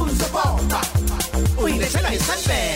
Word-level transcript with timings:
uzobona 0.00 0.80
uyilethela 1.62 2.10
isunbet 2.14 2.71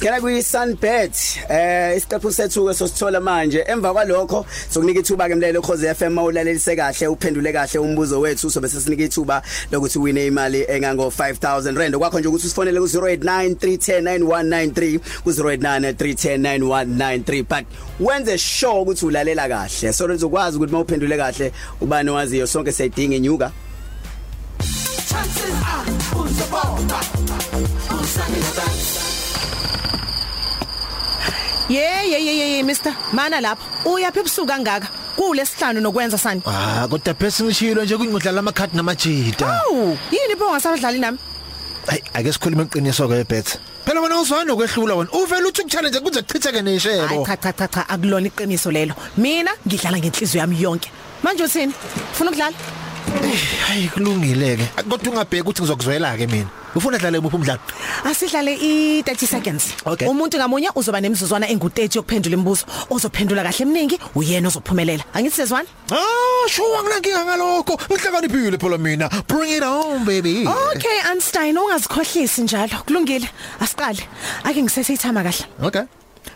Sikela 0.00 0.20
kwi 0.20 0.42
Sunbet 0.42 1.14
eh 1.50 1.96
isiqephu 1.96 2.32
sethu 2.32 2.66
ke 2.66 2.74
sosithola 2.74 3.20
manje. 3.20 3.64
Emva 3.68 3.92
kwalokho 3.92 4.46
sokunika 4.70 5.00
ithuba 5.00 5.28
ke 5.28 5.34
mlelo 5.34 5.60
Khoze 5.60 5.94
FM 5.94 6.12
mawulalelise 6.14 6.76
kahle 6.76 7.06
uphendule 7.06 7.52
kahle 7.52 7.78
umbuzo 7.78 8.20
wethu. 8.20 8.50
Sobe 8.50 8.68
sesinika 8.68 9.04
ithuba 9.04 9.42
lokuthi 9.70 9.98
wine 9.98 10.26
imali 10.26 10.64
engango 10.68 11.10
5000 11.10 11.76
rand. 11.76 11.96
Kwakho 11.96 12.20
nje 12.20 12.28
ukuthi 12.28 12.46
usifonele 12.46 12.80
ku 12.80 12.86
0893109193 12.86 14.98
ku 15.22 15.30
0893109193 15.30 17.42
but 17.42 17.64
wenze 18.00 18.38
sure 18.38 18.80
ukuthi 18.80 19.06
ulalela 19.06 19.48
kahle. 19.48 19.92
So 19.92 20.08
lezokwazi 20.08 20.56
ukuthi 20.56 20.72
mawuphendule 20.72 21.16
kahle 21.16 21.52
ubani 21.80 22.10
waziyo 22.10 22.46
sonke 22.46 22.72
siyadinga 22.72 23.16
inyuka. 23.16 23.52
Chances 25.08 25.54
are 25.62 25.92
uzobona 26.20 27.00
usanele 28.02 28.50
bet 28.56 29.09
Ye 31.68 32.10
ye 32.10 32.18
ye 32.18 32.56
ye 32.56 32.62
Mr. 32.62 32.92
Mana 33.12 33.40
lapha. 33.40 33.62
Uyaphi 33.84 34.20
ebusuku 34.20 34.46
kangaka? 34.46 34.88
Kulesihlanu 35.16 35.80
nokwenza 35.80 36.18
sani? 36.18 36.42
Ah 36.46 36.86
kodwa 36.88 37.14
phese 37.14 37.44
ngishilo 37.44 37.84
nje 37.84 37.96
kungidlala 37.96 38.40
amakhadi 38.40 38.76
namajita. 38.76 39.46
Awu, 39.46 39.98
yini 40.10 40.34
pho 40.38 40.50
ngasabadlali 40.50 40.98
nami? 40.98 41.18
Hayi 41.86 42.02
ake 42.14 42.32
sikhulume 42.32 42.62
iqiniso 42.64 43.08
ke 43.08 43.24
bet. 43.28 43.58
Phela 43.84 44.00
wena 44.00 44.20
uzwana 44.20 44.44
nokwehlula 44.44 44.94
wena. 44.94 45.10
Uvela 45.12 45.48
uthi 45.48 45.62
ukuchallenge 45.62 46.00
kuze 46.00 46.22
kuchitheke 46.22 46.58
Hayi 46.58 46.62
neshebo. 46.62 47.26
cha 47.26 47.36
cha 47.36 47.52
cha 47.52 47.68
cha 47.68 47.88
akulona 47.88 48.26
iqiniso 48.26 48.70
lelo. 48.70 48.94
Mina 49.16 49.50
ngidlala 49.66 49.98
ngenhliziyo 49.98 50.40
yami 50.40 50.62
yonke. 50.62 50.90
Manje 51.22 51.44
uthini? 51.44 51.72
Ufuna 52.12 52.30
ukudlala? 52.30 52.56
Hayi 53.68 53.88
kulungile 53.88 54.56
ke. 54.56 54.82
Kodwa 54.88 55.12
ungabheki 55.12 55.42
ukuthi 55.42 55.62
ngizokuzwela 55.62 56.16
ke 56.16 56.26
mina. 56.26 56.50
Ufuna 56.74 56.98
dlale 56.98 57.18
umuphi 57.18 57.36
umdlalo? 57.36 57.60
Asidlale 58.04 58.56
i30 58.56 59.26
seconds. 59.26 59.64
Okay. 59.84 60.08
Umuntu 60.08 60.36
ngamunye 60.36 60.70
uzoba 60.74 61.00
nemizuzwana 61.00 61.46
engu30 61.46 61.96
yokuphendula 61.96 62.34
imibuzo. 62.34 62.64
Ozophendula 62.90 63.42
kahle 63.42 63.62
eminingi, 63.62 63.98
uyena 64.14 64.48
ozophumelela. 64.48 65.04
Angithi 65.14 65.36
sezwana? 65.36 65.68
Ah, 65.90 66.48
sure 66.48 66.78
anginankinga 66.78 67.24
ngalokho. 67.24 67.74
Ngihlakaniphile 67.90 68.58
phela 68.58 68.78
mina. 68.78 69.08
Bring 69.28 69.52
it 69.56 69.62
on 69.62 70.04
baby. 70.04 70.46
Okay, 70.46 70.98
Einstein 71.10 71.58
ungazikhohlisi 71.58 72.42
njalo. 72.42 72.76
Kulungile. 72.86 73.28
Asiqale. 73.60 74.02
Ake 74.44 74.62
ngisethe 74.62 74.92
ithama 74.94 75.22
kahle. 75.22 75.44
Okay. 75.62 75.82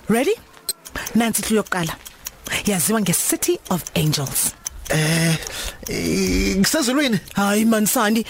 Ready? 0.09 0.35
Nansi 1.15 1.43
ihlu 1.43 1.57
yokuqala. 1.57 1.95
Yaziwa 2.67 3.01
nge-City 3.01 3.59
of 3.71 3.83
Angels. 3.97 4.53
Eh, 4.91 5.37
eh, 5.89 6.57
ngisezulwini. 6.57 7.19
Hayi 7.35 7.65
mansani, 7.65 8.25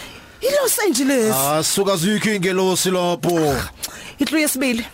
iLos 0.48 0.78
Angeles. 0.86 1.34
Ah, 1.34 1.62
suka 1.62 1.96
zikho 1.96 2.30
ingelosi 2.34 2.90
lapho. 2.90 3.56
Ihlu 4.18 4.38
yesibili. 4.38 4.84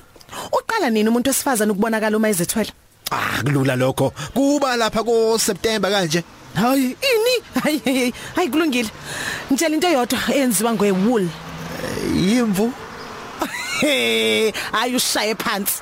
Uqala 0.53 0.91
nini 0.91 1.09
umuntu 1.09 1.31
wesifazana 1.31 1.73
ukubonakala 1.73 2.17
uma 2.17 2.29
ezethwele? 2.29 2.73
Ah, 3.11 3.43
kulula 3.43 3.77
lokho. 3.77 4.13
Kuba 4.35 4.77
lapha 4.77 5.03
ko 5.05 5.39
September 5.39 5.91
kanje. 5.91 6.23
Hayi, 6.55 6.97
ini? 7.11 7.35
Hayi 7.63 7.79
hayi, 7.85 8.13
hayi 8.37 8.49
kulungile. 8.49 8.91
Ngitshela 9.51 9.75
into 9.75 9.89
eyodwa 9.89 10.19
eyenziwa 10.35 10.73
ngewool. 10.75 11.29
Yimvu. 12.15 12.73
Hey, 13.81 14.53
ayushaye 14.73 15.35
phansi. 15.35 15.81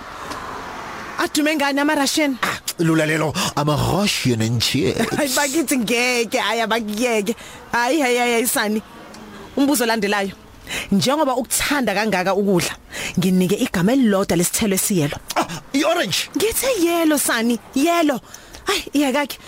Adume 1.18 1.56
ngani 1.56 1.80
ama 1.80 1.94
Russian? 1.96 2.38
Lula 2.78 3.06
lelo 3.06 3.32
ama 3.56 3.74
Russian 3.74 4.40
and 4.40 4.62
cheer. 4.62 4.94
Hayi 5.16 5.28
bakithi 5.34 5.78
ngeke, 5.78 6.38
hayi 6.38 6.60
abakiyeke. 6.60 7.34
Hayi 7.72 8.00
hayi 8.00 8.18
hayi 8.18 8.46
sani. 8.46 8.82
Umbuzo 9.58 9.86
landelayo. 9.86 10.30
Njengoba 10.92 11.34
ukuthanda 11.36 11.94
kangaka 11.94 12.34
ukudla, 12.34 12.70
nginike 13.18 13.56
igama 13.56 13.92
elilodwa 13.92 14.36
lesithelo 14.36 14.74
esiyelo. 14.74 15.16
Ah, 15.36 15.46
i-orange. 15.72 16.28
Ngithe 16.36 16.68
yellow 16.84 17.18
sani, 17.18 17.58
yellow. 17.74 18.20
Hayi 18.66 18.82
iyakake. 18.92 19.38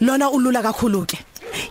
Lona 0.00 0.30
ulula 0.30 0.62
kakhulu 0.62 1.06
ke. 1.06 1.18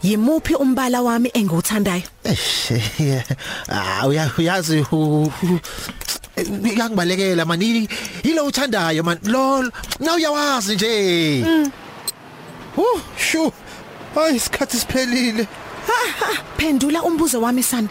Yimuphi 0.03 0.53
umbala 0.55 1.01
wami 1.01 1.29
engiwuthandayo? 1.33 2.03
Eh, 2.23 3.23
ah 3.69 4.07
uya- 4.07 4.31
uyazi 4.37 4.85
u- 4.91 5.25
u- 5.25 5.59
uyangibalekela 6.63 7.45
man 7.45 7.59
Yili- 7.61 7.89
yilo 8.23 8.45
uthandayo 8.45 9.03
man 9.03 9.17
lo 9.23 9.63
na 9.99 10.13
uyawazi 10.15 10.75
nje 10.75 11.45
uh 12.77 12.99
shu 13.17 13.51
hayi 14.15 14.35
isikhathi 14.35 14.77
siphelile 14.77 15.47
Phendula 16.57 17.03
umbuzo 17.03 17.41
wami 17.41 17.63
sani. 17.63 17.87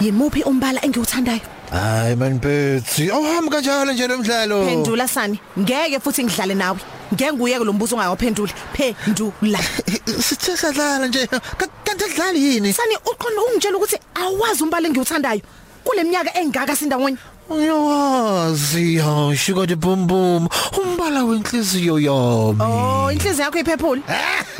Yimuphi 0.00 0.42
umbala 0.42 0.80
engiwuthandayo? 0.84 1.40
hayi 1.72 2.16
man 2.16 2.38
Betsy 2.38 3.10
awuhambi 3.10 3.50
kanjalo 3.50 3.92
nje 3.92 4.06
lo 4.06 4.18
mdlalo 4.18 4.64
Phendula 4.66 5.08
sani. 5.08 5.40
Ngeke 5.58 6.00
futhi 6.00 6.24
ngidlale 6.24 6.54
nawe. 6.54 6.78
Ngeke 7.14 7.32
nguyeke 7.32 7.64
lo 7.64 7.72
mbuzo 7.72 7.96
ungayophendula. 7.96 8.52
Phendula. 8.74 9.58
sithe 10.26 10.56
sadlala 10.56 11.06
nje 11.08 11.26
Ka- 11.26 11.68
kanti 11.84 12.04
adlali 12.04 12.44
yini 12.44 12.72
Sani 12.72 12.96
uqonda 12.96 13.42
ungitshela 13.42 13.76
ukuthi 13.76 13.96
awazi 14.14 14.62
umbala 14.62 14.88
engiwuthandayo. 14.88 15.40
Kule 15.84 16.04
minyaka 16.04 16.34
engaka 16.40 16.76
sindawonye. 16.76 17.16
Uyawazi 17.50 18.98
ha 18.98 19.34
sugar 19.36 19.66
de 19.66 19.76
bum 19.76 20.06
bum 20.06 20.48
umbala 20.82 21.24
wenhliziyo 21.24 21.98
yami 21.98 22.60
Oh, 22.62 23.10
inhliziyo 23.12 23.44
yakho 23.44 23.58
iphephule. 23.58 24.02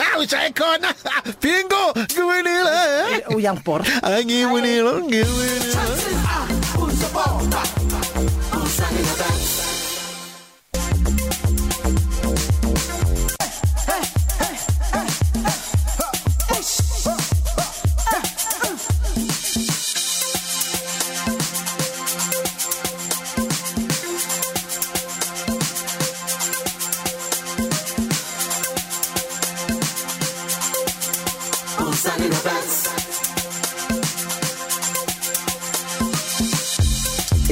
Ah, 0.02 0.18
ujaye 0.18 0.50
khona. 0.50 0.88
Bingo 1.40 1.94
ngiwinile. 1.96 3.24
Uyangibhora. 3.36 3.84
angiwinile 4.02 4.92
ngiwinile 4.92 5.76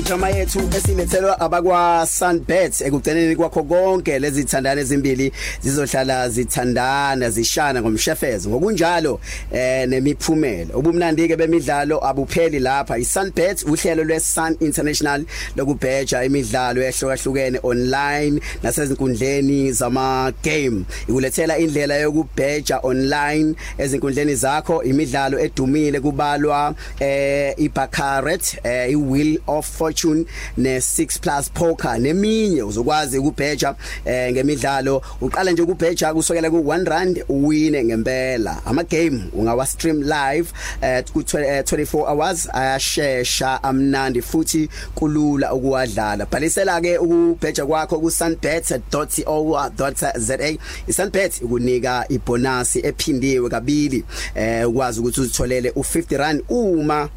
Idrama 0.01 0.29
yethu 0.29 0.61
esilethelwa 0.77 1.41
abakwa 1.41 2.07
Sunbet 2.07 2.81
ekugcineni 2.81 3.37
kwakho 3.37 3.63
konke 3.65 4.19
lezi 4.19 4.45
thandana 4.45 4.81
ezimbili 4.81 5.33
zizohlala 5.63 6.29
zithandana 6.29 7.31
zishana 7.31 7.83
ngomshefezo 7.83 8.49
ngokunjalo 8.49 9.21
eh 9.53 9.89
nemiphumela. 9.89 10.75
Ubumnandi 10.75 11.29
ke 11.29 11.37
bemidlalo 11.37 12.01
abupheli 12.05 12.59
lapha. 12.59 12.99
iSunbet 12.99 13.65
uhlelo 13.65 14.05
lweSun 14.05 14.57
International 14.61 15.25
lokubheja 15.57 16.25
imidlalo 16.25 16.83
ehlukahlukene 16.83 17.61
online 17.63 18.41
nasezinkundleni 18.63 19.73
zama 19.73 20.33
game 20.43 20.85
ikulethela 21.09 21.59
indlela 21.59 21.97
yokubheja 21.97 22.81
online 22.83 23.55
ezinkundleni 23.79 24.35
zakho. 24.35 24.83
Imidlalo 24.83 25.39
edumile 25.39 26.01
kubalwa 26.01 26.75
eh 27.01 27.55
iBaccarat 27.59 28.65
eh 28.65 28.91
iWheel 28.91 29.39
of 29.47 29.67
Fortune 29.91 30.25
ne6 30.59 31.21
plus 31.21 31.51
poker 31.51 31.99
neminye 31.99 32.63
uzokwazi 32.63 33.19
ukubheja 33.19 33.75
eh 34.05 34.33
ngemidlalo. 34.33 35.03
Uqala 35.21 35.51
nje 35.51 35.63
ukubheja 35.63 36.15
kusukela 36.15 36.51
ku 36.51 36.57
1 36.57 36.85
rand 36.85 37.25
uwine 37.29 37.85
ngempela. 37.85 38.63
Ama 38.65 38.85
game 38.85 39.23
ungawa 39.33 39.67
stream 39.67 40.03
live 40.03 40.53
eh 40.83 41.05
ku 41.13 41.21
24 41.21 42.07
hours 42.07 42.49
ayashesha 42.53 43.63
amnandi 43.63 44.23
futhi 44.23 44.69
kulula 44.95 45.55
ukuwadlala. 45.55 46.27
Bhalisela 46.27 46.81
ke 46.81 46.99
ukubheja 46.99 47.67
kwakho 47.67 48.01
ku 48.01 48.11
sunbet.co.za 48.11 50.13
isunbet 50.87 51.43
ikunika 51.43 52.05
ibonus 52.09 52.77
ephindiwe 52.77 53.51
kabili 53.51 54.05
eh 54.35 54.69
ukwazi 54.69 55.01
ukuthi 55.01 55.21
uzitholele 55.21 55.71
u50 55.71 56.17
rand 56.17 56.43
uma 56.49 57.09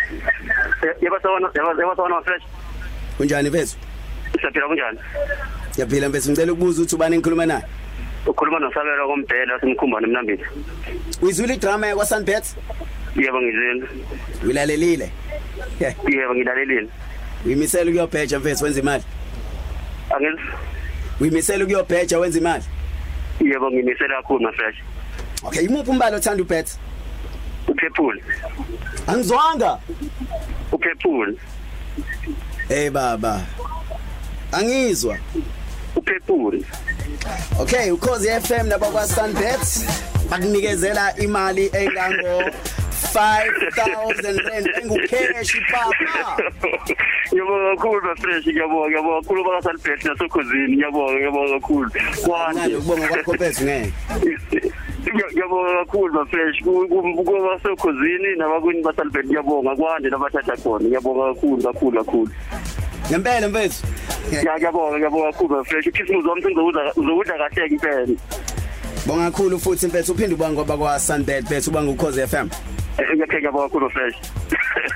Yebo 1.02 1.20
sawona 1.22 1.48
yebo 1.54 1.96
sawona 1.96 2.22
fresh. 2.22 2.42
Kunjani 3.16 3.48
mfethu? 3.50 3.76
Siyaphila 4.40 4.66
kunjani? 4.66 4.98
Yaphila 5.76 6.08
mfethu. 6.08 6.30
Ngicela 6.30 6.52
ukubuza 6.52 6.82
ukuthi 6.82 6.94
ubani 6.94 7.16
ngikhuluma 7.16 7.46
naye? 7.46 7.62
Ukhuluma 8.26 8.58
nosabela 8.58 9.06
kombhela 9.06 9.54
wasemkhumbane 9.54 10.06
emnambini. 10.06 10.44
Uyizwile 11.22 11.54
idrama 11.54 11.86
yakwa 11.86 12.06
Sunbet 12.06 12.44
yebo 13.16 13.40
ngizini 13.42 13.84
uyilalelile? 14.44 15.10
Yebo 15.80 16.34
ngilalelile. 16.34 16.88
Uyimisela 17.46 17.90
ukuyobheja 17.90 18.38
mfethu 18.38 18.64
wenza 18.64 18.80
imali? 18.80 19.04
Angizi 20.10 20.42
uyimisela 21.20 21.64
ukuyobheja 21.64 22.18
wenza 22.18 22.38
imali? 22.38 22.64
Yebo 23.40 23.70
ngimisela 23.70 24.16
kakhulu 24.16 24.40
na 24.40 24.52
fresh 24.52 24.76
okay 25.44 25.64
imuphi 25.64 25.90
umbala 25.90 26.16
othanda 26.16 26.42
ubet 26.42 26.78
uphephule. 27.68 28.22
Angizwanga. 29.06 29.78
Uphephule. 30.72 31.36
Hey 32.68 32.90
baba. 32.90 33.46
Angizwa. 34.52 35.18
Uphephule 35.98 36.64
okay 37.60 37.90
ukhozi 37.90 38.28
FM 38.28 38.66
nabakwa 38.66 39.06
Sunbet 39.06 39.86
bakunikezela 40.30 41.16
imali 41.16 41.70
engango 41.72 42.50
5000 43.14 44.38
rand 44.44 44.68
engucash 44.82 45.52
papa. 45.72 46.42
Ngiyabonga 47.32 47.76
kakhulu 47.76 48.00
na 48.06 48.14
fresh 48.16 48.46
ngiyabonga 48.46 48.88
ngiyabonga 48.88 49.20
kakhulu 49.22 49.44
bakasalibhet 49.44 50.04
nasokhosini 50.04 50.76
ngiyabonga 50.76 51.14
ngiyabonga 51.14 51.60
kakhulu. 51.60 51.90
Ngani 51.90 52.22
kwani 52.26 52.74
ukubonga 52.74 53.08
kwakho 53.08 53.32
bethu 53.32 53.64
ngeke. 53.64 53.92
Ngiyabonga 55.32 55.72
kakhulu 55.84 56.14
na 56.14 56.24
fresh 56.26 56.56
kubasokhosini 56.62 58.36
nabakwini 58.36 58.82
basalibhet 58.82 59.26
ngiyabonga. 59.26 59.76
Kwande 59.76 60.10
nabathatha 60.10 60.56
khona? 60.56 60.84
Ngiyabonga 60.84 61.34
kakhulu 61.34 61.62
kakhulu 61.62 62.04
kakhulu. 62.04 62.30
Ngempela 63.10 63.48
mfethu. 63.48 63.86
Ya 64.32 64.56
ngiyabonga 64.56 64.96
ngiyabonga 64.98 65.32
kakhulu 65.32 65.54
bafresh 65.56 65.86
ukhisimuzi 65.86 66.28
wami 66.28 66.42
sengizokudla 66.42 66.92
uzokudla 66.96 67.38
kahle 67.38 67.66
impela. 67.66 68.14
Bonga 69.06 69.30
kakhulu 69.30 69.58
futhi 69.58 69.86
mfethu. 69.86 70.12
Uphinde 70.12 70.34
ubanga 70.34 70.64
bakwa 70.64 71.00
Sunbet 71.00 71.48
bethu 71.48 71.70
ubanga 71.70 71.90
ukhozi 71.90 72.26
FM 72.26 72.48
ngiyakhe 73.14 73.38
ngiyabonga 73.38 73.68
kakhulu 73.68 73.90
fresh 73.90 74.16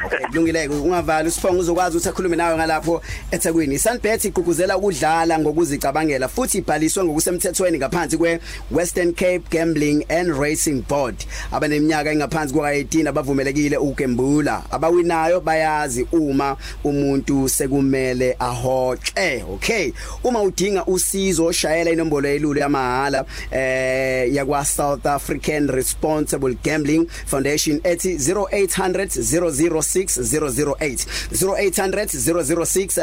Okay 0.07 0.23
kulungileke 0.33 0.75
ungavali 0.75 1.29
usiphongo 1.29 1.61
uzokwazi 1.61 1.97
ukuthi 1.97 2.09
akhulume 2.09 2.37
nawe 2.37 2.57
ngalapho 2.57 3.03
eThekwini. 3.31 3.79
Sunbet 3.79 4.25
igqugquzela 4.25 4.77
ukudlala 4.77 5.39
ngokuzicabangela 5.39 6.29
futhi 6.29 6.59
ibhaliswe 6.59 7.05
ngokusemthethweni 7.05 7.79
ngaphansi 7.79 8.17
kwe 8.17 8.41
Western 8.71 9.13
Cape 9.13 9.43
Gambling 9.51 10.05
and 10.09 10.29
Racing 10.39 10.83
Board. 10.89 11.17
Abaneminyaka 11.53 12.13
engaphansi 12.13 12.55
kwa18 12.55 13.09
abavumelekile 13.09 13.77
ukugembula. 13.77 14.63
Abawinayo 14.71 15.41
bayazi 15.41 16.07
uma 16.13 16.57
umuntu 16.85 17.49
sekumele 17.49 18.37
ahoxe 18.39 19.45
okay 19.55 19.93
uma 20.25 20.43
udinga 20.43 20.87
usizo 20.87 21.53
shayela 21.53 21.91
inombolo 21.91 22.29
yelulu 22.29 22.61
yamahala 22.61 23.25
eh 23.51 24.35
yakwa 24.35 24.65
South 24.65 25.07
African 25.07 25.69
Responsible 25.69 26.57
Gambling 26.65 27.07
Foundation 27.27 27.81
ethi 27.85 28.15
0800 28.15 29.23
006008 29.51 31.07
0800 31.33 32.65
006 32.65 32.99